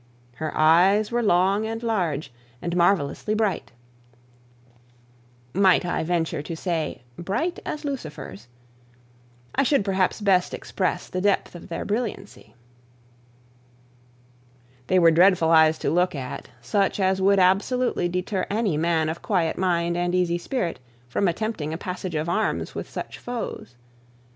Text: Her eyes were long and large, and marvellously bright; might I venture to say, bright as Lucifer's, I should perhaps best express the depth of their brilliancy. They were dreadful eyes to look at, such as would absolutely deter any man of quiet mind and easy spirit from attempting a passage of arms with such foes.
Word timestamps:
Her 0.37 0.51
eyes 0.57 1.11
were 1.11 1.21
long 1.21 1.67
and 1.67 1.83
large, 1.83 2.33
and 2.59 2.75
marvellously 2.75 3.35
bright; 3.35 3.71
might 5.53 5.85
I 5.85 6.01
venture 6.03 6.41
to 6.41 6.55
say, 6.55 7.03
bright 7.19 7.59
as 7.67 7.85
Lucifer's, 7.85 8.47
I 9.53 9.61
should 9.61 9.85
perhaps 9.85 10.19
best 10.19 10.55
express 10.55 11.07
the 11.07 11.21
depth 11.21 11.53
of 11.53 11.67
their 11.69 11.85
brilliancy. 11.85 12.55
They 14.87 14.97
were 14.97 15.11
dreadful 15.11 15.51
eyes 15.51 15.77
to 15.77 15.91
look 15.91 16.15
at, 16.15 16.49
such 16.61 16.99
as 16.99 17.21
would 17.21 17.37
absolutely 17.37 18.09
deter 18.09 18.47
any 18.49 18.77
man 18.77 19.07
of 19.07 19.21
quiet 19.21 19.55
mind 19.55 19.95
and 19.97 20.15
easy 20.15 20.39
spirit 20.39 20.79
from 21.09 21.27
attempting 21.27 21.73
a 21.73 21.77
passage 21.77 22.15
of 22.15 22.27
arms 22.27 22.73
with 22.73 22.89
such 22.89 23.19
foes. 23.19 23.75